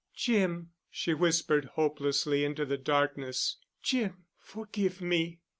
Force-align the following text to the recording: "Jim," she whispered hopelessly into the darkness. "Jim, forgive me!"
"Jim," 0.15 0.71
she 0.89 1.13
whispered 1.13 1.65
hopelessly 1.75 2.43
into 2.43 2.65
the 2.65 2.75
darkness. 2.75 3.57
"Jim, 3.83 4.25
forgive 4.39 4.99
me!" 4.99 5.41